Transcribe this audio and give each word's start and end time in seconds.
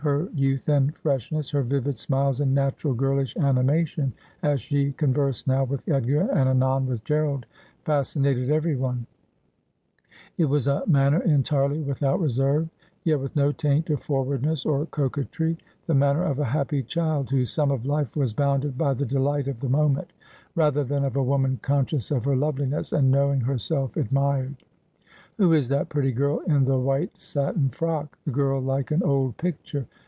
Her 0.03 0.29
youth 0.33 0.67
and 0.67 0.97
fresh 0.97 1.31
ness, 1.31 1.51
her 1.51 1.61
vivid 1.61 1.95
smiles 1.95 2.39
and 2.41 2.55
natural 2.55 2.95
girlish 2.95 3.37
animation, 3.37 4.13
as 4.41 4.59
she 4.59 4.93
con 4.93 5.13
versed 5.13 5.45
now 5.45 5.63
with 5.63 5.87
Edgar, 5.87 6.21
and 6.21 6.49
anon 6.49 6.87
with 6.87 7.03
Gerald, 7.03 7.45
fascinated 7.85 8.49
everyone; 8.49 9.05
it 10.39 10.45
was 10.45 10.65
a 10.65 10.81
manner 10.87 11.21
entirely 11.21 11.83
without 11.83 12.19
reserve, 12.19 12.67
yet 13.03 13.19
with 13.19 13.35
no 13.35 13.51
taint 13.51 13.91
of 13.91 14.01
forwardness 14.01 14.65
or 14.65 14.87
coquetry— 14.87 15.55
the 15.85 15.93
manner 15.93 16.23
of 16.23 16.39
a 16.39 16.45
happy 16.45 16.81
child, 16.81 17.29
whose 17.29 17.51
sum 17.51 17.69
of 17.69 17.85
life 17.85 18.15
was 18.15 18.33
bounded 18.33 18.79
by 18.79 18.95
the 18.95 19.05
delight 19.05 19.47
of 19.47 19.59
the 19.59 19.69
moment, 19.69 20.13
rather 20.55 20.83
than 20.83 21.03
of 21.03 21.15
a 21.15 21.21
woman 21.21 21.59
conscious 21.61 22.09
of 22.09 22.25
her 22.25 22.35
loveliness, 22.35 22.91
and 22.91 23.11
knowing 23.11 23.41
herself 23.41 23.95
admired.' 23.95 24.55
Who 25.41 25.53
is 25.53 25.69
that 25.69 25.89
pretty 25.89 26.11
girl 26.11 26.39
in 26.41 26.65
the 26.65 26.77
white 26.77 27.19
satin 27.19 27.69
frock— 27.69 28.19
the 28.25 28.31
girl 28.31 28.61
like 28.61 28.91
an 28.91 29.01
old 29.01 29.37
picture 29.37 29.87